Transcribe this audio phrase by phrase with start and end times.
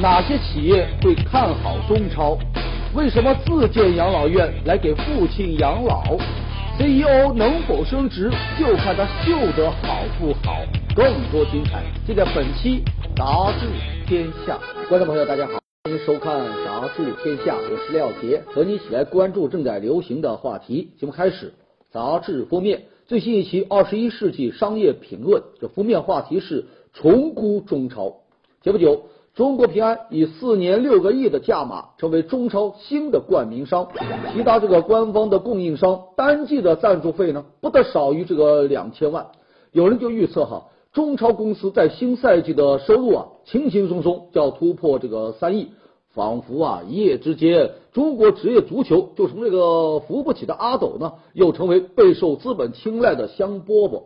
[0.00, 2.38] 哪些企业会看好中超？
[2.94, 6.16] 为什么自建养老院来给父亲养老
[6.78, 10.56] ？CEO 能否升职，就看他秀得好不好。
[10.96, 12.82] 更多精彩，尽在本期
[13.14, 13.66] 《杂志
[14.06, 14.58] 天下》。
[14.88, 20.92] 观众朋友，大家好，欢迎收看《杂志天下》，我是廖杰，和你一起来关注正在流行的话题。
[20.98, 21.52] 节目开始，
[21.90, 28.14] 杂志封面最新一期《二十一世纪商业评论》，这封面话题是重估中超。
[28.62, 29.04] 前不久。
[29.40, 33.88] 中国平安以四年六个亿的价码成为中超新的冠名商，
[34.34, 39.28] 其他这个官方的供应商单季的赞助费呢，不得少于这个两千万。
[39.72, 45.70] 有人就预测哈，中超公司在新赛季的收入啊，轻轻松松就要突破这个三亿，
[46.12, 54.02] 仿佛啊一夜之间，中国职业足球就从这个扶不起的阿斗呢，又成为备受资本青睐的香饽饽。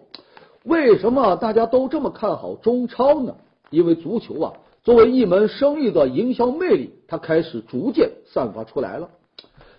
[0.63, 3.35] 为什么大家都这么看好中超呢？
[3.71, 4.53] 因为足球啊。
[4.85, 9.09] 作为一门生意的营销魅力，它开始逐渐散发出来了。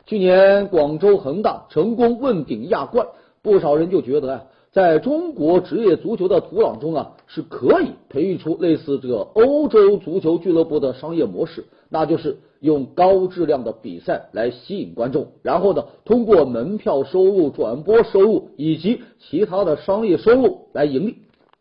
[0.08, 3.06] 去年广州恒大成功问鼎亚冠，
[3.44, 21.18] 不少人就觉得啊，在中国职业足球的土壤中啊，是可以培育出类似这个欧洲足球俱乐部的商业模式，那就是用高质量的比赛来吸引观众，然后呢，通过门票收入、转播收入以及其他的商业收入来盈利。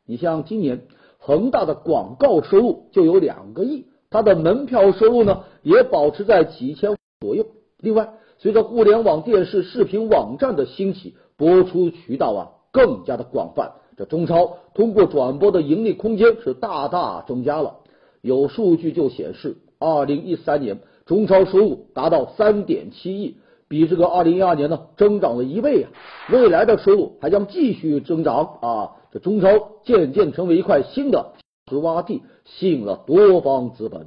[0.06, 0.80] 你像今年。
[1.26, 7.46] 恒大的广告收入就有两个亿，它的门票收入呢也保持在几千左右。
[7.78, 17.76] 另外，随着互联网电视视频网站的兴起，播出渠道啊更加的广泛，这中超通过转播的盈利空间是大大增加了。
[18.20, 23.36] 有数据就显示，二零一三年中超收入达到三点七亿，
[23.74, 25.90] 比这个二零一二年呢增长了一倍啊！
[26.30, 28.92] 未来的收入还将继续增长啊！
[29.10, 29.48] 这中超
[29.82, 31.32] 渐渐成为一块新的
[31.68, 34.06] 石洼地，吸引了多方资本。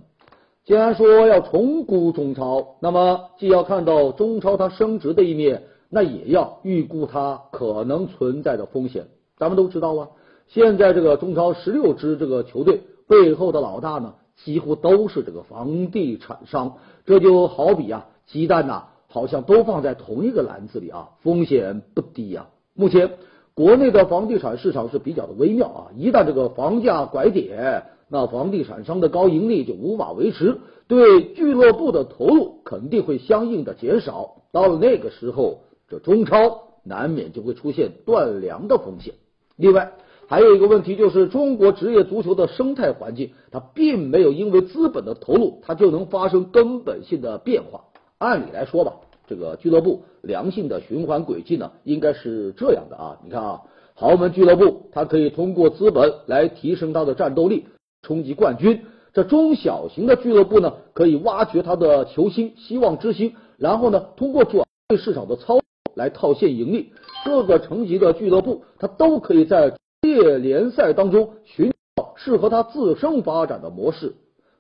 [0.64, 9.08] 既然说要重估中超，那么既要看到中超它升值的一面，那也要预估它可能存在的风险。
[9.36, 10.08] 咱们都知道啊，
[10.48, 14.14] 现在这个中超十六支这个球队背后的老大呢，
[14.46, 16.78] 几乎都是这个房地产商。
[17.06, 22.48] 这就好比啊，鸡蛋呐，好像都放在同一个篮子里啊，风险不低呀。
[22.74, 23.12] 目前。
[23.58, 34.44] 国内的房地产市场是比较的微妙啊，一旦这个房价拐点，那房地产商的高盈利就无法维持，对俱乐部的投入肯定会相应的减少。
[34.52, 39.16] 到了那个时候，这中超难免就会出现断粮的风险。
[39.56, 39.94] 另外，
[40.28, 47.86] 还有一个问题就是，中国职业足球的生态环境，它并没有因为资本的投入，它就能发生根本性的变化。
[48.20, 48.94] 按理来说吧。
[49.28, 53.18] 这个俱乐部良性的循环轨迹呢，应该是这样的啊。
[53.24, 53.62] 你看啊，
[53.94, 57.66] 豪门俱乐部它可以通过资本来提升它的战斗力，
[58.02, 58.78] 冲击冠军；
[59.14, 65.64] 这中小型的俱乐部呢，可以挖掘它的球星、希望之星，然后呢，通过转会市场的操作
[65.96, 66.94] 来套现盈利。
[67.26, 74.16] 各个层级的俱乐部，它都可以在职业联赛当中寻找适合它自身发展的模式。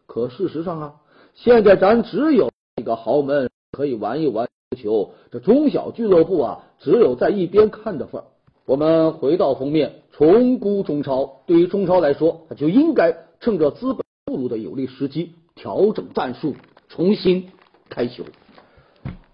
[0.07, 0.95] 可事实上啊，
[1.33, 4.47] 现在咱只有一个豪门可以玩一玩。
[4.75, 8.25] 球，这中小俱乐部啊，只有在一边看的份儿。
[8.65, 11.39] 我们回到封面，重估中超。
[11.47, 16.53] 对于中超来说，他就应该趁着资本注入的有利时机，调整战术，
[16.89, 17.49] 重新
[17.89, 18.25] 开球。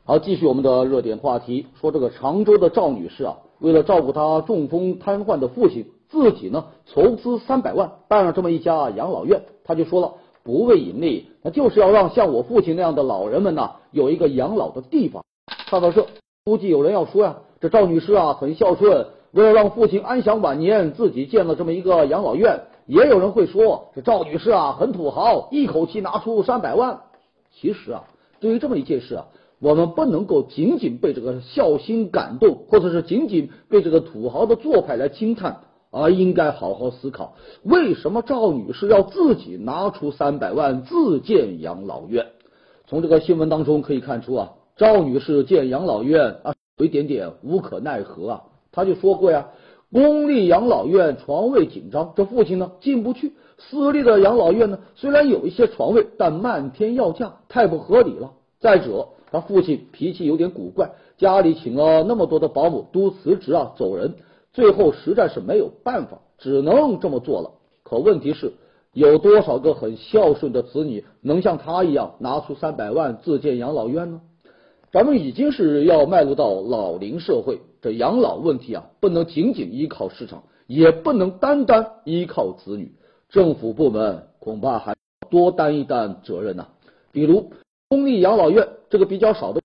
[0.06, 9.42] 好，继续我们的热点话题，说这个常州的赵女士啊，为了照顾她中风瘫痪的父亲，自己呢筹资三百万办了这么一家养老院。
[9.64, 10.14] 她就说了。
[10.44, 15.24] 不为盈利，那就是要让像我父亲那样的老人们呢，有一个养老的地方。
[15.72, 16.06] 报道社
[16.44, 22.60] 估计有人要说呀，这赵女士啊很孝顺，为了让父亲安享晚年，自己建了这么一个养老院。
[22.86, 27.00] 也有人会说，这赵女士啊很土豪，一口气拿出三百万。
[27.56, 28.04] 其实啊，
[28.42, 29.28] 对于这么一件事啊，
[29.62, 35.62] 我们不能够仅仅被这个孝心感动，或者是仅仅被这个土豪的做派来惊叹。
[35.94, 42.26] 而应该好好思考，为什么赵女士要自己拿出三百万自建养老院？
[42.88, 48.42] 从这个新闻当中可以看出啊，赵女士建养老院啊，有一点点无可奈何啊。
[48.72, 49.50] 她就说过呀，
[49.92, 53.30] 公立养老院床位紧张，这父亲呢进不去；
[53.60, 58.32] 私立的养老院呢，虽然有一些床位，但漫天要价，太不合理了。
[58.60, 60.90] 再者，他父亲脾气有点古怪，
[61.20, 64.16] 家里请了那么多的保姆都辞职啊，走人。
[64.54, 67.52] 最后实在是没有办法，只能这么做了。
[67.84, 68.54] 可问题是，
[68.94, 74.22] 有多少个很孝顺的子女能像他一样拿出三百万自建养老院呢？
[74.92, 82.94] 咱们已经是要迈入到老龄社会，这养老问题啊，不能仅仅依靠市场，也不能单单依靠子女。
[83.30, 84.96] 政府部门恐怕还
[85.32, 86.68] 多担一担责任呢？
[87.12, 87.52] 比如
[87.90, 89.63] 公立养老院这个比较少的，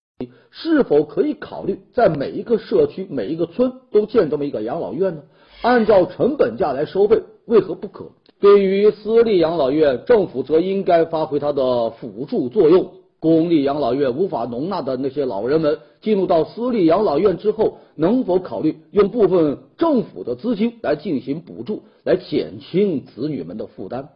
[0.51, 5.23] 是否可以考虑在每一个社区、每一个村都建这么一个养老院呢？
[5.63, 8.07] 按照成本价来收费，为何不可？
[8.41, 12.91] 对于私立养老院，政府则应该发挥它的辅助作用。
[13.21, 24.09] 公立养老院无法容纳的那些老人们，进入到私立养老院之后，能否考虑用部分政府的资金来进行补助，来减轻子女们的负担？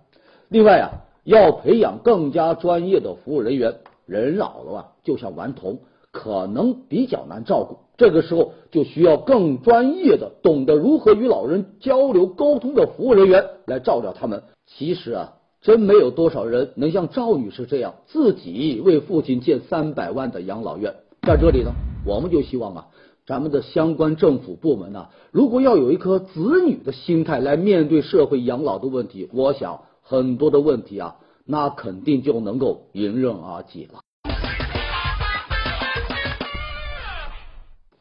[0.48, 0.90] 另外啊，
[1.22, 3.76] 要培养更加专业的服务人员。
[4.04, 5.78] 人老了啊，就像顽童，
[6.12, 7.78] 可能比较难照顾。
[7.96, 14.44] 这个时候就需要更专业的、懂得如何与老人交流沟通的服务人员来照料他们。
[14.66, 15.34] 其实啊。
[15.62, 20.92] 真没有多少人能像赵女士这样自己为父亲建三百万的养老院。
[21.24, 21.70] 在这里呢，
[22.04, 22.88] 我们就希望啊，
[23.26, 34.01] 咱们的相关政府部门呢，如果要有一颗子女的心态来面对社会养老的问题，我想很多的问题啊，那肯定就能够迎刃而解了。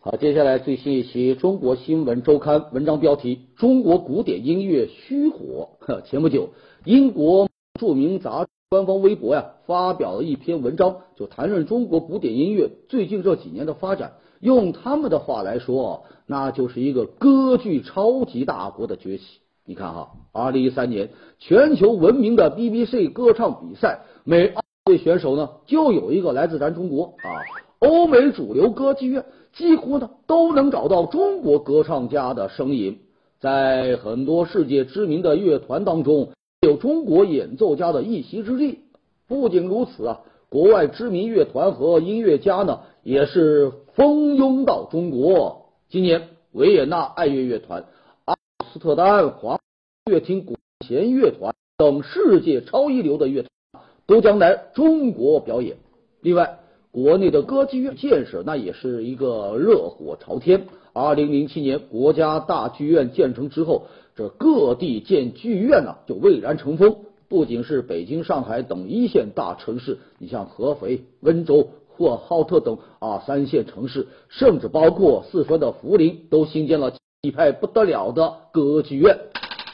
[0.03, 5.69] 好，接下来最新一期《中国新闻周刊》文章标题：中国古典音乐虚火。
[6.09, 6.49] 前不久，
[6.85, 7.47] 英国。
[7.79, 14.13] 著名杂官方微博呀，发表了一篇文章，就谈论中国古典音乐最近这几年的发展。
[14.39, 19.23] 用他们的话来说，那就是一个歌剧超级大国的崛起。
[19.65, 27.45] 你看哈，二零一三年全球闻名的 BBC 歌唱比赛，每二位选手呢就有一个来自咱中国啊。
[27.79, 32.99] 欧美主流歌剧院几乎呢都能找到中国歌唱家的身影，
[33.39, 36.29] 在很多世界知名的乐团当中。
[36.61, 38.81] 有中国演奏家的一席之地。
[39.27, 45.71] 不仅如此啊，国外知名乐团和音乐家呢，也是蜂拥到中国。
[45.89, 47.85] 今年，维也纳爱乐乐团、
[48.25, 49.59] 阿姆斯特丹华
[50.05, 50.55] 乐厅管
[50.85, 55.77] 弦乐团等世界超一流的乐团都将来中国表演。
[56.21, 56.59] 另外，
[56.91, 60.65] 国内的歌剧院建设那也是一个热火朝天。
[60.93, 63.83] 二零零七年，国家大剧院建成之后。
[64.13, 66.97] 这各地建剧院呢，就蔚然成风。
[67.29, 79.17] 不仅是北京、上海等一线大城市，你像合肥、温州、呼和浩特等啊三线城市，甚至包括四川的涪陵，都新建了气派不得了的歌剧院。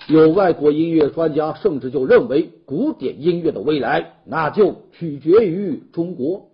[0.08, 6.50] 有外国音乐专家甚至就认为，古典音乐的未来那就取决于中国。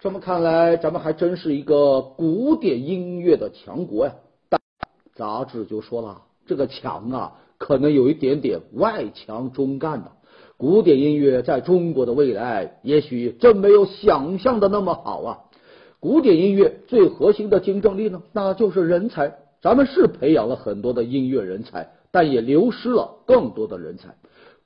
[0.00, 4.14] 这么看来，咱们还真是一个古典音乐的强国呀。
[4.48, 4.60] 但
[5.16, 6.22] 杂志就说了。
[6.46, 10.12] 这个强啊，可能有一点点外强中干的。
[10.56, 15.38] 古典音乐在中国的未来，也许真没有想象的那么好啊。
[15.98, 19.36] 古典音乐最核心的竞争力呢，那就是人才。
[19.60, 24.14] 咱们是培养了很多的音乐人才，但也流失了更多的人才。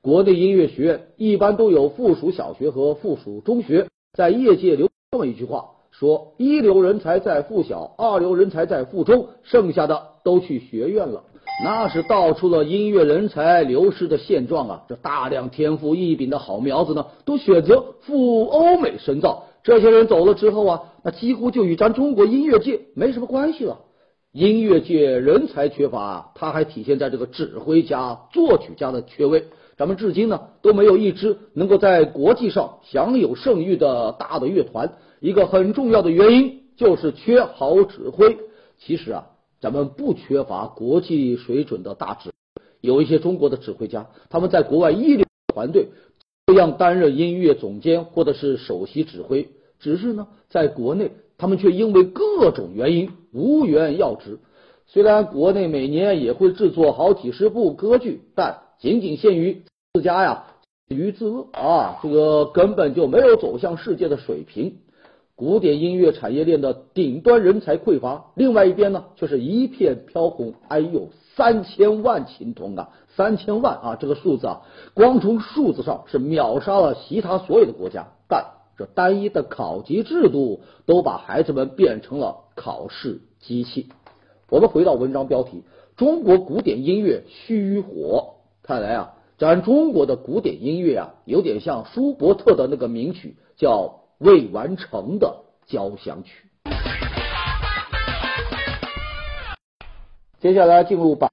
[0.03, 11.23] 国内音乐学院一般都有附属小学和附属中学，在业界流这么一句话：说一流人才在附小，二流人才在附中，剩下的都去学院了。
[11.63, 14.83] 那是道出了音乐人才流失的现状啊！
[14.89, 19.45] 这大量天赋异禀的好苗子呢，都选择赴欧美深造。
[19.63, 23.81] 这些人走了之后啊，那几乎就与咱中国音乐界没什么关系了。
[24.33, 29.45] 音乐界人才缺乏，它还体现在这个指挥家、作曲家的缺位。
[29.77, 34.93] 咱们至今呢都没有一支能够在国际上享有盛誉的大的乐团。
[35.21, 38.39] 一个很重要的原因就是缺好指挥。
[38.79, 39.27] 其实啊。
[39.63, 42.33] 咱们不缺乏国际水准的大指，
[42.81, 45.25] 有一些中国的指挥家，他们在国外一流
[45.55, 45.91] 团队
[46.49, 54.41] 这样担任音乐总监或者是首席指挥，只是呢，在国内他们却因为各种原因无缘要职。
[54.89, 59.63] 虽然国内每年也会制作好几十部歌剧，但仅仅限于
[59.95, 60.43] 自家呀，
[60.89, 64.79] 于自乐啊，这个根本就没有走向世界的水平。
[65.37, 70.55] 古典音乐产业链的顶端人才匮乏，另外一边呢却是一片飘红。
[70.67, 74.63] 哎呦，三千万琴童啊，三千万啊，这个数字啊，
[74.95, 78.09] 光从数字上是秒杀了其他所有的国家。
[78.29, 78.47] 但
[78.77, 83.91] 这单一的考级制度都把孩子们变成了考试机器。
[84.51, 85.63] 我们回到文章标题：
[85.97, 88.42] 中国古典音乐虚火。
[88.73, 93.99] 看来啊，咱中国的古典音乐啊，有点像舒伯特的那个名曲，叫。
[94.19, 96.47] 未完成的交响曲。
[100.39, 101.29] 接下来进入把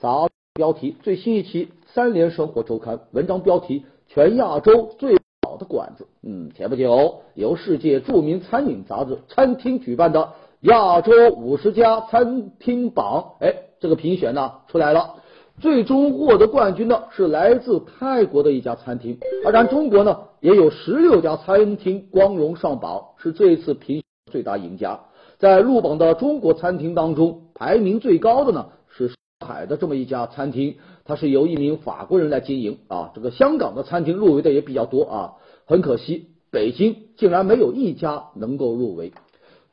[0.00, 5.14] 杂标题最新一期《三联生活周刊》文章标题：全亚洲最
[5.46, 6.08] 好的馆子。
[6.24, 10.32] 嗯，前不久由世界著名餐饮杂志《餐厅》举办的。”。
[10.66, 15.14] ”“亚洲五十家餐厅榜，哎，这个评选呢出来了。
[15.58, 25.00] 最终获得冠军的是来自泰国的一家餐厅，而咱中国呢也有十六家餐厅光荣上榜，是这次评最大赢家。
[25.38, 33.12] 在入榜的中国餐厅当中，排名最高的呢是上海的这么一家餐厅，它是由一名法国人来经营啊。
[33.14, 35.32] 这个香港的餐厅入围的也比较多啊，
[35.64, 39.12] 很可惜，北京竟然没有一家能够入围。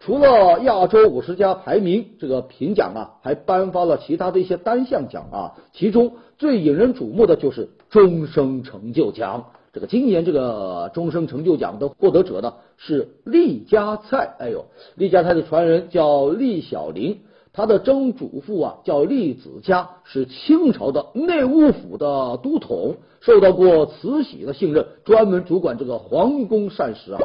[0.05, 9.45] 除了亚洲五十家排名这个评奖啊，还颁发了其他的一些单项奖啊，其中最引人瞩目的就是终生成就奖。
[9.72, 17.22] 这个今年这个终生成就奖的获得者呢是厉家菜，哎呦，厉家菜的传人叫厉小林，
[17.53, 27.22] 他的曾祖父啊叫厉子嘉，是清朝的内务府的都统，受到过慈禧的信任，专门主管这个皇宫膳食啊。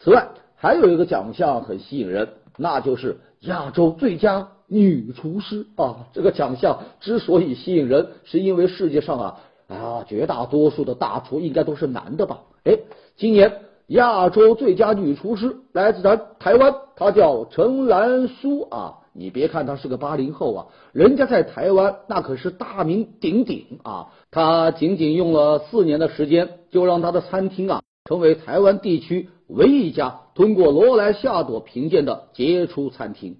[0.00, 0.26] 此外。
[0.62, 6.06] 还有一个奖项很吸引人，那就是亚洲最佳女厨师啊！
[6.12, 12.40] 这个奖项之所以吸引人，是因为世界上啊啊绝大多数的大厨应该都是男的吧？
[12.64, 12.76] 哎，
[13.16, 18.98] 今年亚洲最佳女厨师来自咱台湾，她叫陈兰书啊！
[19.14, 24.08] 你别看她是个八零后啊，人家在台湾那可是大名鼎鼎啊！
[24.30, 29.30] 她仅仅用了四年的时间，就让她的餐厅啊成为台湾地区。
[29.52, 33.36] 唯一一家通过罗莱夏朵评鉴的杰出餐厅。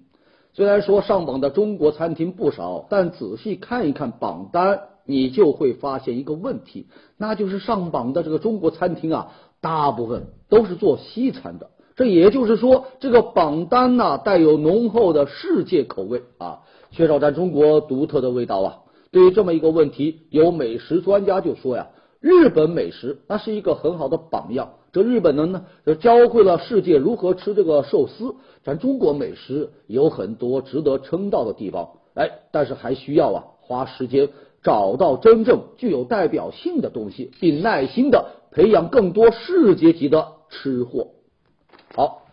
[0.53, 6.87] 虽然说上榜的中国餐厅不少，但仔细看一看榜单，你就会发现一个问题，
[7.17, 11.69] 那就是上榜的这个中国餐厅啊，大部分都是做西餐的。
[11.95, 16.59] 这也就是说，这个榜单呢带有浓厚的世界口味啊，
[16.91, 18.77] 缺少咱中国独特的味道啊。
[19.11, 21.87] 对于这么一个问题，有美食专家就说呀。
[22.19, 24.73] 日本美食那是一个很好的榜样。
[24.91, 28.35] 这日本人呢，就教会了世界如何吃这个寿司。
[28.63, 34.29] 咱中国美食有很多值得称道的地方，哎，但是还需要啊花时间
[34.61, 41.07] 找到真正具有代表性的东西，并耐心的培养更多世界级的吃货。
[41.95, 42.23] 好，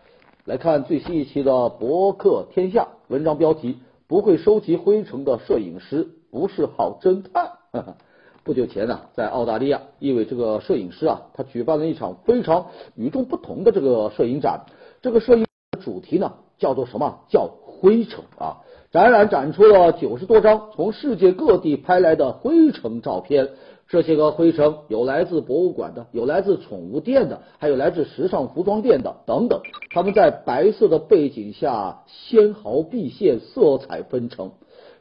[0.45, 7.53] 来看最新一期的博客天下文章标题：不会收集灰尘的摄影师不是好侦探。
[8.43, 14.65] 不久前呢，在澳大利亚，一位这个摄影师啊，他举办了一场非常与众不同的这个摄影展。
[15.01, 17.19] 这个摄影的主题呢，叫做什么？
[17.29, 18.57] 叫灰尘啊！
[18.91, 23.49] 展览展出了九十多张从世界各地拍来的灰尘照片。
[23.87, 29.61] 这些个灰尘有来自博物馆的，有来自宠物店的，还有来自时尚服装店的等等。
[29.91, 34.51] 他们在白色的背景下纤毫毕现，色彩纷呈。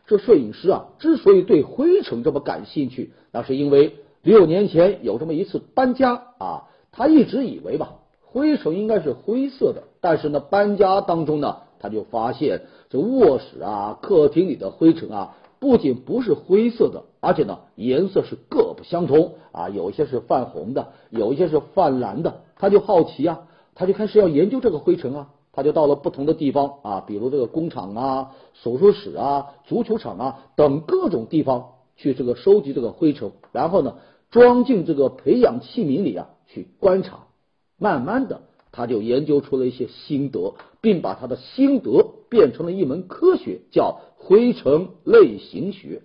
[0.08, 23.40] 这摄影师啊，之所以对灰尘这么感兴趣，那是因为六年前有这么一次搬家啊，他一直以为吧，灰尘应该是灰色的，但是呢，搬家当中呢，他就发现这卧室啊、客厅里的灰尘啊，不仅不是灰色的，而且呢，颜色是各不相同啊，有一些是泛红的，有一些是泛蓝的，他就好奇啊，
[23.74, 25.28] 他就开始要研究这个灰尘啊。
[25.58, 28.30] 他就到了不同的地方啊，比如这个工厂啊、
[28.62, 33.96] 手术室啊、足球场啊等各种地方去这个收集这个灰尘，然后呢
[34.30, 37.24] 装进这个培养器皿里啊去观察。
[37.76, 46.02] 慢慢的，他就研究出了一些心得，并把他的心得变成了一门科学，叫灰尘类型学。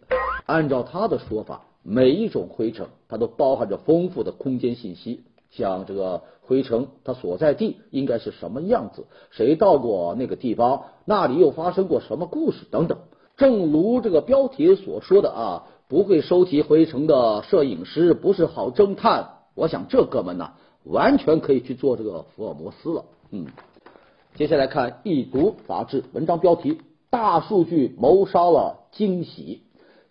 [0.48, 5.25] 按照他的说法，每一种灰尘它都包含着丰富的空间信息。
[5.55, 9.05] 像这个回城，它所在地应该是什么样子？
[9.29, 10.86] 谁到过那个地方？
[11.05, 12.65] 那里又发生过什么故事？
[12.72, 12.98] 等等。
[13.38, 19.29] 正如这个标题所说的啊，不会收集回城的摄影师不是好侦探。
[19.55, 20.51] 我想这哥们呢，
[20.83, 23.05] 完全可以去做这个福尔摩斯了。
[23.31, 23.48] 嗯，
[24.36, 26.79] 接下来看《易读》杂志文章标题：
[27.10, 29.62] 大数据谋杀了惊喜。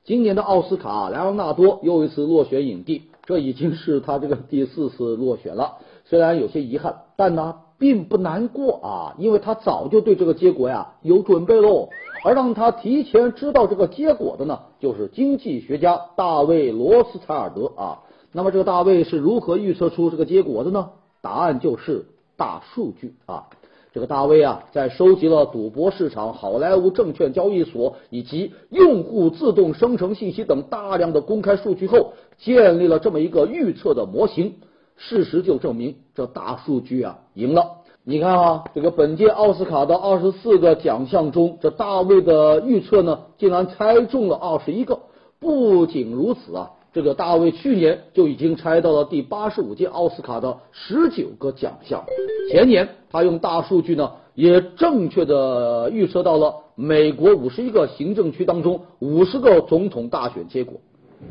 [0.05, 3.03] 今年的奥斯卡，莱昂纳多又一次落选影帝。
[3.25, 11.89] 这已经是他这个第四次落选了，虽然有些遗憾，但呢并不难过啊，因为他早就对这个结果呀有准备喽。
[12.25, 18.01] 而让他提前知道这个结果的呢，就是经济学家大卫罗斯柴尔德啊。
[18.31, 20.91] 那么这个大卫是如何预测出这个结果的呢？
[21.21, 23.47] 答案就是大数据啊。
[23.93, 34.55] 这个大卫啊，在收集了赌博市场、好莱坞证券交易所以及用户自动生成信息等大量的公开数据后，建立了这么一个预测的模型。
[34.97, 37.79] 事实就证明，这大数据啊赢了。
[38.05, 45.01] 你看啊，这个本届奥斯卡的二十四个奖项中，这大卫的预测呢，竟然猜中了二十一个。
[45.41, 46.71] 不仅如此啊。
[46.95, 52.05] 这个大卫去年就已经猜到了第八十五届奥斯卡的十九个奖项，
[52.51, 60.75] 前年他用大数据呢，也正确的预测到了美国五十一个行政区当中五十个总统大选结果。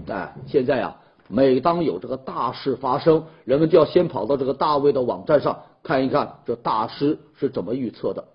[0.07, 8.25] 哎，现在啊，每当有这个大事发生，人们就要先跑到这个大卫的网站上看一看这大师是怎么预测的。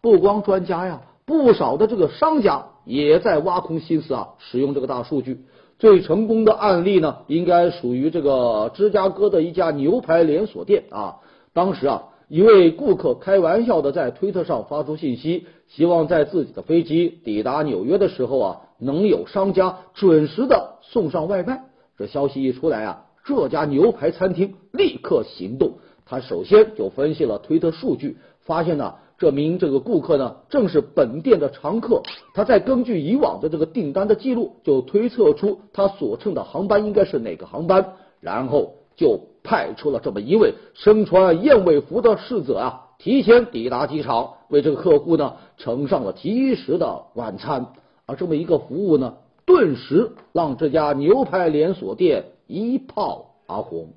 [0.00, 5.44] 不光专家呀，不少的这个商家也在挖空心思啊，使用这个大数据。
[5.76, 11.16] 最成功的案例呢，应该属于这个芝加哥的一家牛排连锁店啊。
[11.52, 21.64] 当时啊，一位顾客开玩笑的在推特上发出信息，希望在自己的飞机抵达纽约的时候啊，能有商家准时的送上外卖。
[21.96, 25.74] 这消息一出来啊，这家牛排餐厅立刻行动。
[26.06, 28.94] 他首先就分析了推特数据，发现呢。
[29.16, 32.02] 这名这个顾客呢，正是本店的常客。
[32.34, 47.66] 他再根据以往的这个订单的记录，就推测出他所乘的航班应该是哪个航班，然后就派出了这么一位身穿燕尾服的侍者啊，提前抵达机场，为这个客户呢盛上了及时的晚餐。
[48.06, 49.14] 而这么一个服务呢，
[49.46, 53.88] 顿时让这家牛排连锁店一炮而红。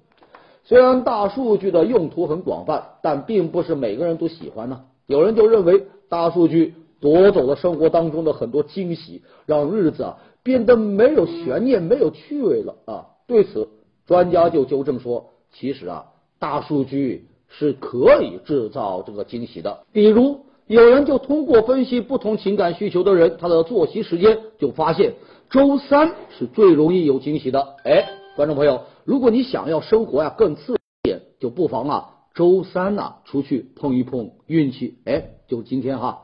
[0.64, 4.82] 虽然大数据的用途很广泛，但并不是每个人都喜欢呢。
[5.06, 13.06] 有人就认为大数据夺走了生活当中的很多惊喜，让日子啊变得没有悬念、没有趣味了啊。
[13.28, 13.68] 对此，
[14.08, 16.06] 专家就纠正说，其实啊，
[16.40, 19.80] 大数据是可以制造这个惊喜的。
[19.92, 25.16] 比如，有人就通过分析不同情感需求的人他的作息时间，就发现
[25.50, 27.76] 周三是最容易有惊喜的。
[27.84, 32.14] 哎，观众朋友，如果你想要生活呀更刺激点，就不妨啊。
[32.34, 36.22] 周三呢，出去碰一碰运气，哎，就今天哈。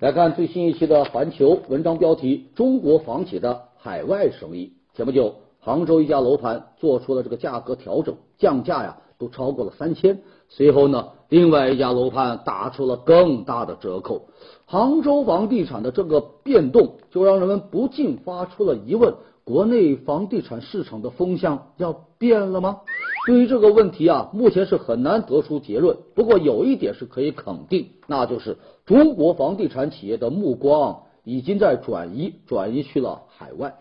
[0.00, 4.74] 来看最新一期的《环球》文章标题：中国房企的海外生意。
[4.92, 10.20] 前不久，杭州一家楼盘做出了这个价格调整，降价呀，都超过了三千。
[10.50, 14.26] 随后呢，另外一家楼盘打出了更大的折扣。
[14.66, 19.14] 杭州房地产的这个变动，就让人们不禁发出了疑问。
[19.42, 22.80] 国内房地产市场的风向要变了吗？
[23.26, 25.96] 对于这个问题啊，目前是很难得出结论。
[26.14, 33.74] 不过有一点是可以肯定，那就是中国房地产企业的目光已经在转移，转移去了海外。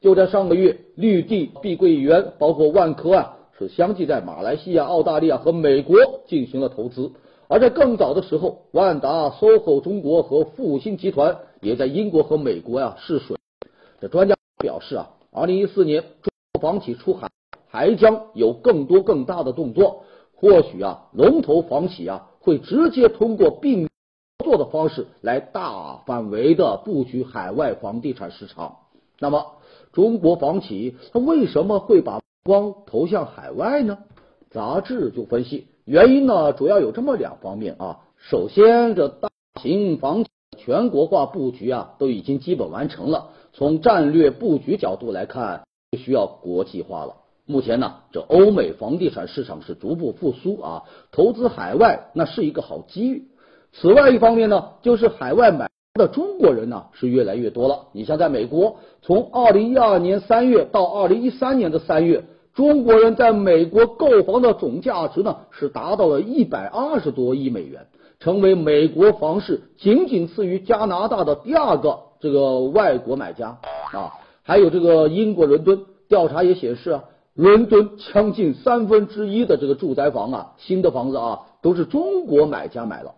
[0.00, 7.12] 就在上个月，绿地、碧桂园，包括万科啊，是相继在马来西亚、澳大利亚和美国进行了投资。
[7.48, 13.36] 而在更早的时候，万达、SOHO 中国和复星集团也在英国和美国呀试水。
[14.00, 14.34] 这专家。
[14.58, 17.28] 表示啊，二零一四年中国房企出海
[17.68, 20.04] 还将有更多更大的动作，
[20.34, 23.90] 或许啊，龙头房企啊会直接通过并
[24.42, 28.78] 作的方式来大范围的布局海外房地产市场。
[29.20, 29.52] 那么，
[29.92, 33.98] 中国房企它为什么会把光投向海外呢？
[34.50, 38.00] 杂志就分析，原因呢主要有这么两方面啊。
[38.18, 39.28] 首先，这大
[39.60, 43.30] 型房企全国化布局啊都已经基本完成了。
[43.52, 45.64] 从战略布局角度来看，
[45.96, 47.18] 需要国际化了。
[47.46, 53.28] 目前呢，这欧美房地产市场是逐步复苏啊，投资海外那是一个好机遇。
[53.76, 57.88] 此外一方面呢，就是海外买的中国人呢是越来越多了。
[57.92, 67.86] 你像在美国，从二零一二年三月到二零一三年的三月，中国人在美国购房的总价值呢是达到了一百二十多亿美元，
[68.20, 71.98] 成为美国房市仅仅次于加拿大的第二个。
[72.20, 73.58] 这个外国买家
[73.92, 83.14] 啊，还有这个英国伦敦调查也显示啊，伦敦将近三分之一的这个住宅房啊，新的房子啊，都是中国买家买了。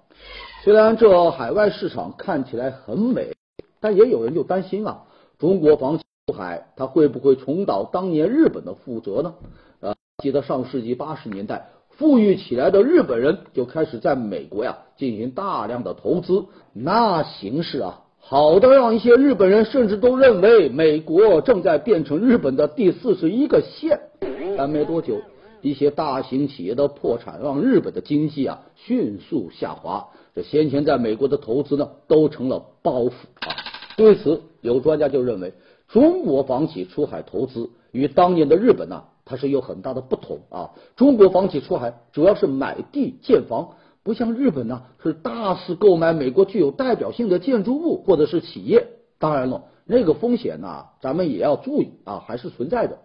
[0.67, 3.37] 虽然这海外市场看起来很美，
[3.79, 5.05] 但也有人就担心啊，
[5.39, 9.35] 中国房企出海，它会不会重蹈当年日本的覆辙呢？
[9.79, 18.01] 呃，记得上世纪八十年代，富裕起来的日本人就开始在美国呀进行大量的投资，那形势啊。
[18.19, 24.01] 好的，让一些日本人甚至都认为美国正在变成日本的第四十一个县。
[24.59, 25.21] 但没多久，
[25.61, 30.09] 一些大型企业的破产让日本的经济啊迅速下滑。
[30.37, 33.57] 这先前在美国的投资呢，都成了包袱啊。
[33.97, 35.55] 对此，有专家就认为，
[35.89, 40.73] 中国房企出海投资与当年的日本呢，它是有很大的不同啊。
[40.95, 43.71] 中国房企出海主要是买地建房。
[44.03, 48.87] 不像日本呢，是大肆购买美国具有代表性的建筑物或者是企业。
[49.19, 52.99] 当然了，那个风险呢，咱们也要注意啊，还是存在的。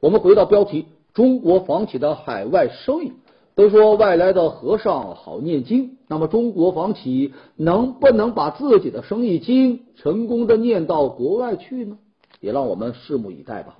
[0.00, 3.12] 我们回到标题：中国房企的海外生意。
[3.54, 11.98] 都说外来的和尚好念经，那么中国房企能不能把自己的生意经成功的念到国外去呢？
[12.40, 13.76] 也让我们拭目以待吧。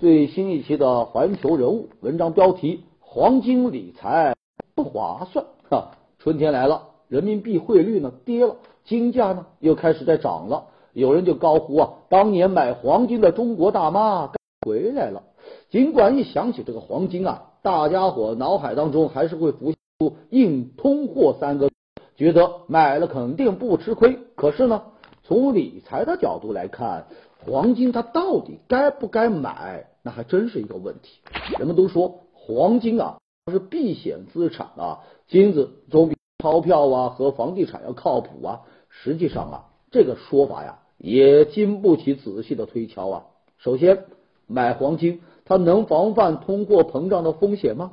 [0.00, 4.34] 最新一期的环球人物文章标题：黄金理财。
[4.74, 5.90] 不划算啊！
[6.20, 10.66] 春天来了，人民币汇率呢跌了，金价呢又开始在涨了。
[10.92, 15.24] 有人就高呼啊，当年买黄金的中国大妈该回来了。
[15.68, 21.70] 尽管一想起这个黄金啊，大家伙脑海当中还是会浮出“硬通货”三个，
[22.16, 24.18] 觉得买了肯定不吃亏。
[24.36, 24.82] 可是呢，
[25.24, 27.06] 从理财的角度来看，
[27.44, 31.20] 黄金它到底该不该买，那还真是一个问题。
[31.58, 33.18] 人们都说黄金啊
[33.50, 38.60] 是避险资产啊，金子总比钞票啊和房地产要靠谱啊。
[38.88, 43.24] 实际上啊，这个说法呀也经不起仔细的推敲啊。
[43.58, 44.04] 首先，
[44.48, 45.20] 买黄金。
[45.44, 47.92] 它能防范通货膨胀的风险吗？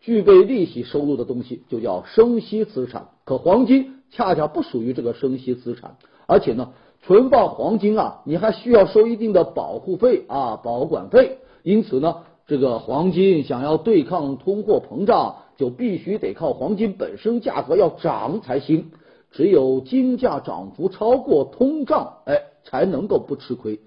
[0.00, 11.38] 具备利息收入的东西就叫生息资产，可黄金恰恰不属于这个生息资产，而且呢，存放黄金啊，你还需要收一定的保护费啊，保管费。
[11.62, 18.90] 因此呢，这个黄金想要对抗通货膨胀，就必须得靠黄金本身价格要涨才行。
[19.30, 23.78] 只有金价涨幅超过通胀，哎，才能够不吃亏。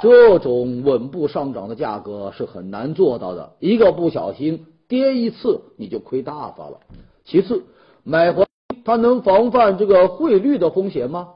[0.00, 6.78] 这种稳步上涨的价格是很难做到的，一个不小心跌一次你就亏大发了。
[7.24, 7.64] 其次，
[8.04, 11.28] 买黄金它能防范这个汇率的风险吗？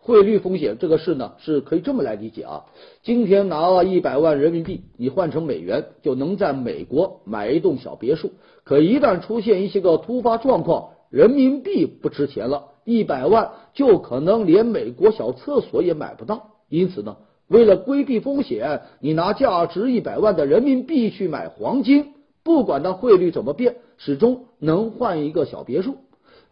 [0.00, 2.66] 汇率风险这个事呢，是可以这么来理解啊。
[3.02, 8.32] 今天拿了一百万人民币，你换成美元就能在美国买一栋小别墅。
[8.64, 12.64] 可一旦出现一些个突发状况，人民币不值钱了。
[12.84, 17.16] 一百万就可能连美国小厕所也买不到，因此呢，
[17.48, 25.96] 为了规避风险，你拿价值一百万的人民币去买黄金，不管它汇率怎么变，始终能换一个小别墅。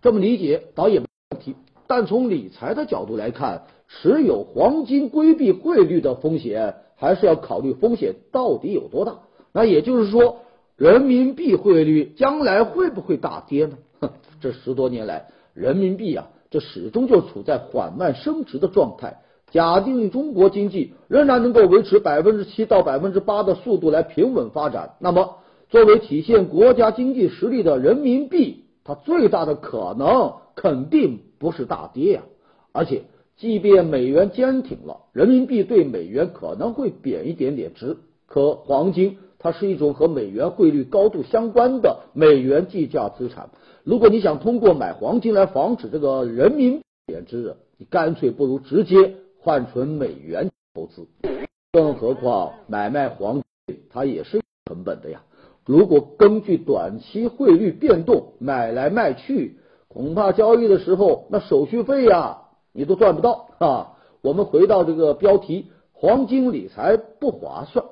[0.01, 1.55] 这么理解倒也没问题。
[1.87, 9.19] 但从理财的角度来看，持有黄金规避汇率的风险，还是要考虑风险到底有多大。
[9.53, 10.39] 那也就是说，
[10.77, 13.77] 人民币汇率将来会不会大跌呢？
[14.01, 15.29] 哼， 这十多年来。
[15.55, 19.19] 人民币啊，这始终就处在缓慢升值的状态。
[19.51, 25.37] 假定中国经济仍然能够维持百分之七到百分之八的速度来平稳发展，那么
[25.69, 32.23] 作为体现国家经济实力的人民币，它最大的可能肯定不是大跌呀。
[32.73, 33.03] 而且，
[33.37, 37.99] 即便美元坚挺了，人民币对美元可能会贬一点点值。
[38.27, 43.51] 可黄金，它是一种和美元汇率高度相关的美元计价资产。
[43.83, 51.09] 如果你想通过买黄金来防止这个人民贬值，你干脆不如直接换存美元投资。
[51.73, 55.23] 更何况买卖黄金它也是成本的呀。
[55.67, 63.93] 如果根据短期汇率变动买来卖去，恐怕交易的时候那手续费呀你都赚不到啊。
[64.23, 67.85] 我们回到这个标题，黄金理财不划算。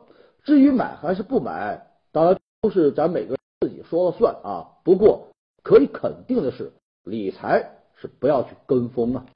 [0.44, 4.66] 至于买还是不买，当然都是咱每个人自己说了算啊。
[4.84, 5.26] 不过。
[5.62, 6.72] 可以肯定的是，
[7.04, 9.26] 理财是不要去跟风啊。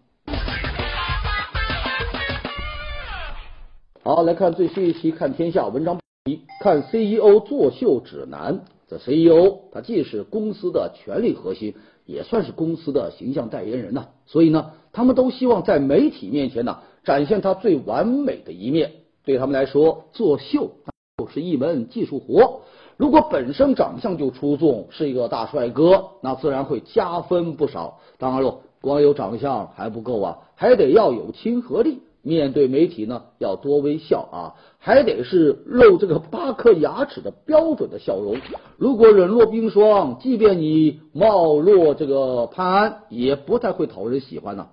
[4.02, 8.64] 好，来看最新一期《看天下》文章一：看 CEO 作秀指南。
[8.88, 11.74] 这 CEO 他既是公司的权力核心，
[12.06, 14.08] 也算是公司的形象代言人呐。
[14.24, 18.92] 所以呢，他们都希望在媒体面前呢，展现他最完美的一面。
[19.26, 20.70] 对他们来说，作秀
[21.32, 22.62] 是一门技术活。
[22.96, 28.00] 如果本身长相就出众，是一个大帅哥，那自然会加分不少。
[28.18, 32.00] 当然了，光有长相还不够啊，还得要有亲和力。
[32.22, 38.38] 面对媒体呢，要多微笑啊，还得是露这个八颗牙齿的标准的笑容。
[38.78, 44.68] 如果冷若冰霜，即便你貌若这个潘安，也不太会讨人喜欢呢。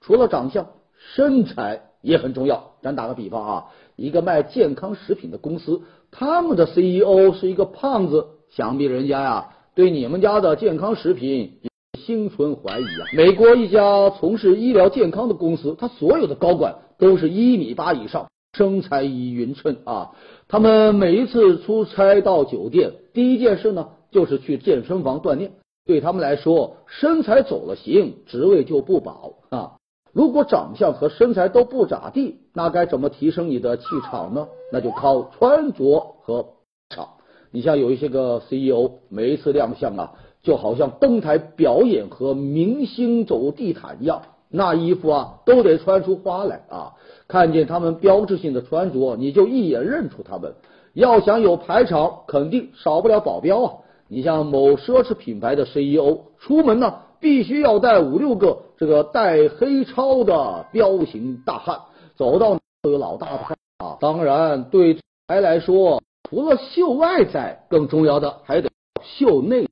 [0.00, 0.66] 除了长相，
[1.14, 2.72] 身材也很重要。
[2.80, 3.64] 咱打个比方啊，
[3.96, 5.82] 一个卖健康食品的公司。
[6.10, 11.58] 他们的 CEO 是一个胖子，想必人家呀对你们家的健康食品
[11.98, 13.06] 心存怀疑啊。
[13.16, 20.12] 美国一家从事医疗健康的公司，他所有的高管都是一米八以上，身材已匀称啊。
[20.46, 25.52] 他们每一次出差到酒店，第一件事呢就是去健身房锻炼。
[25.86, 29.72] 对他们来说，身材走了形，职位就不保啊。
[30.14, 34.46] 如果长相和身材都不咋地，那该怎么提升你的气场呢？
[34.72, 36.46] 那就靠穿着和
[36.88, 37.08] 场。
[37.50, 46.94] 你像有一些个 CEO，每一次亮相啊，就好像登台表演和明星走地毯一样，那衣服啊都得穿出花来啊！
[47.26, 50.54] 看见他们标志性的穿着，你就一眼认出他们。
[50.92, 53.72] 要想有排场，肯定少不了保镖啊！
[54.06, 56.98] 你像某奢侈品牌的 CEO，出门呢。
[57.24, 61.80] 必须要带五六个这个带黑超的彪形大汉，
[62.16, 63.96] 走到都有老大的看啊。
[63.98, 68.68] 当然，对财来说，除了秀外在，更重要的还得
[69.02, 69.66] 秀内。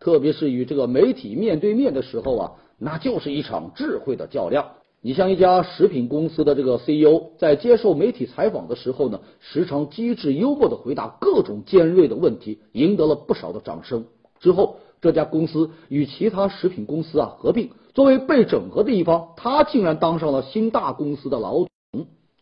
[0.00, 4.66] 特别是与这个媒体面对面的时候啊，那就是一场智慧的较量。
[5.00, 14.06] 你像一家食品公司的这个 CEO，在接受媒体采访的时候呢，时常机智幽默的回答各种尖锐的问题，赢得了不少的掌声。
[14.40, 21.68] 之后，这家公司与其他食品公司啊合并，作为被整合的一方，他竟然当上了新大公司的老总。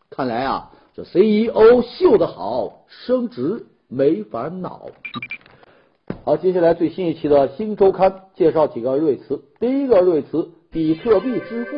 [0.09, 4.87] 看来啊，这 CEO 秀得好，升职没烦恼。
[6.23, 9.41] 好，接下来最新一期的新周刊介绍几个瑞词。
[9.59, 11.77] 第一个瑞词，比特币支付。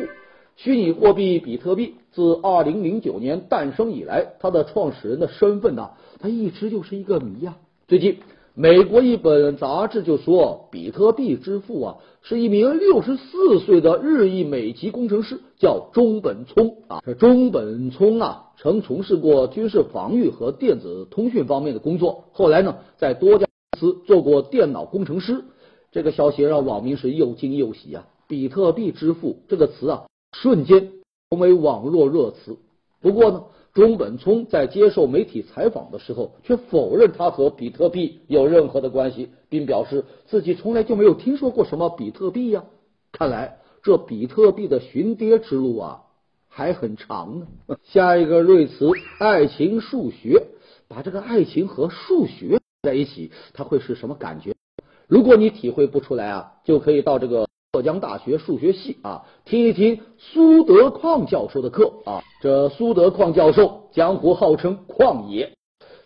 [0.56, 7.56] 虚拟货币比特币自二零零九年诞生以来，它的创始人的身份呢，它一直就是一个谜呀。
[7.88, 8.18] 最近，
[8.54, 17.00] 美国一本杂志就说，比特币之父啊，是一名六十四岁的日裔美籍工程师，叫中本聪啊。
[17.06, 25.44] 这中本聪啊，曾从事过军事防御和电子通讯方面的工作，后来呢，在多家公司做过电脑工程师。
[25.92, 28.06] 这个消息让网民是又惊又喜啊！
[28.28, 30.04] 比特币之父这个词啊。
[30.32, 30.92] 瞬间
[31.30, 32.56] 成为网络热词。
[33.00, 42.64] 不过呢，中本聪在接受媒体采访的时候，却否认他和比特币有任何的关系，并表示自己从来就没有听说过什么比特币呀。
[43.12, 46.02] 看来这比特币的寻爹之路啊，
[46.48, 47.46] 还很长呢。
[47.84, 50.48] 下一个瑞词，爱情数学，
[50.86, 54.54] 把这个爱情和数学在一起，它会是什么感觉？
[55.08, 57.48] 如果你体会不出来啊，就可以到这个。
[57.72, 62.20] 浙江大学数学系啊，听一听苏德矿教授的课啊。
[62.42, 65.52] 这苏德矿教授江湖号称矿爷，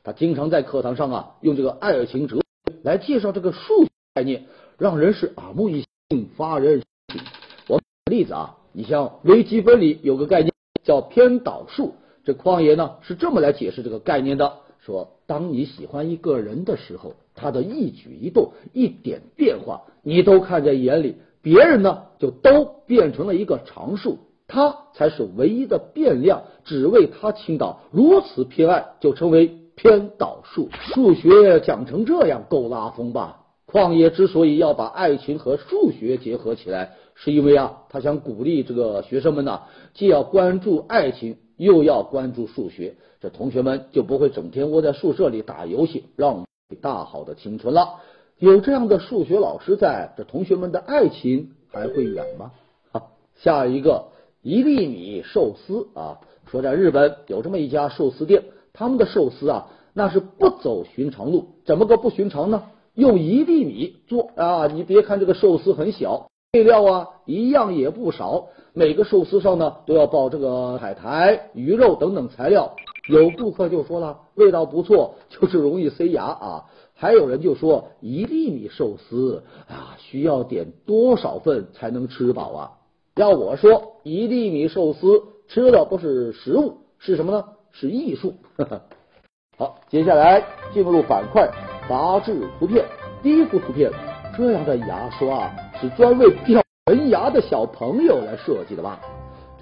[0.03, 2.43] 他经常在课堂上啊，用这个爱情哲
[2.83, 4.45] 来介绍这个数概念，
[4.77, 7.27] 让人是耳目一新，发人深省。
[7.69, 21.17] 我例子啊，你像微积分里有个概念叫偏导数，这矿爷呢是这么来解释这个概念的：说当你喜欢一个人的时候，他的一举一动、一点变化，你都看在眼里。
[21.45, 24.17] 别人呢，就都变成了一个常数，
[24.49, 27.81] 它才是唯一的变量，只为它倾倒。
[27.93, 30.71] 如此偏爱，就称为偏导数。
[30.73, 33.43] 数学讲成这样，够拉风吧？
[33.71, 39.61] 旷野之所以要把爱情和数学结合起来，是因为啊，他想鼓励这个学生们呢，
[39.93, 46.47] 既要关注爱情，又要关注数学，这同学们就不会整天窝在宿舍里打游戏，让
[46.81, 48.01] 大好的青春了。
[48.39, 52.51] 有这样的数学老师在，这同学们的爱情还会远吗？
[52.91, 54.07] 好，下一个
[54.43, 56.19] 一粒米寿司啊，
[56.51, 58.43] 说在日本有这么一家寿司店，
[58.73, 62.65] 他们的寿司啊，那是不走寻常路，怎么个不寻常呢？
[62.95, 72.75] 用一粒米做啊，你别看这个寿司很小，配料啊一样也不少，每个寿司上呢都要包这个海苔、鱼肉等等材料。
[73.07, 76.65] 有顾客就说了，味道不错，就是容易塞牙啊。
[76.97, 82.71] 还有人就说一粒米寿司啊，需要点多少份才能吃饱啊？
[83.17, 87.45] 要我说，一粒米寿司吃的不是食物，是什么呢？
[87.73, 88.35] 是艺术。
[89.59, 91.49] 好，接下来进入板块
[91.89, 92.85] 杂志图片。
[93.23, 93.91] 第一幅图片，
[94.37, 99.01] 这样的牙刷是专为掉门牙的小朋友来设计的吧？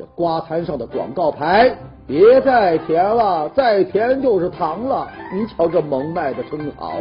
[0.02, 1.72] 这瓜摊上的广告牌，
[2.08, 5.08] 别再甜了，再甜就是糖了。
[5.32, 6.94] 你瞧这萌卖的真好。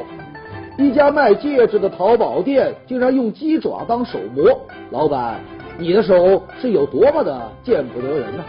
[0.78, 4.56] 一家卖戒指的淘宝店竟然用鸡爪当手模，
[4.92, 5.40] 老板，
[5.80, 8.44] 你的手是有多么的见不得人呢？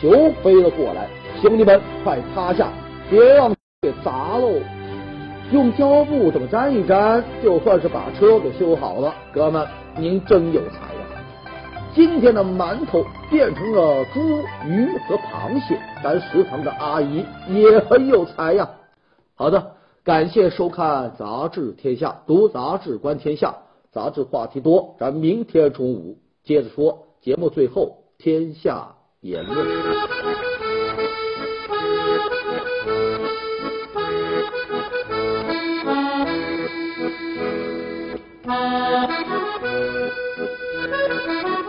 [0.00, 1.08] 球飞了过来，
[1.42, 2.68] 兄弟们快趴下，
[3.10, 4.52] 别让给砸喽！
[5.50, 9.12] 用胶布怎么粘一粘，就算是把车给修好了。
[9.32, 9.66] 哥们，
[9.96, 10.97] 您真有才。
[11.94, 14.20] 今天的馒头变成了猪
[14.66, 18.68] 鱼和螃蟹咱食堂的阿姨也很有才呀。
[19.34, 19.74] 好的
[20.04, 23.56] 感谢收看杂志天下读杂志观天下
[23.92, 27.08] 杂志话题多咱明天中午接着说。
[27.20, 29.66] 节目最后天下言论。